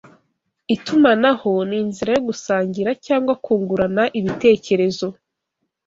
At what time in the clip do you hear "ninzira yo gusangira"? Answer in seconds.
1.69-2.91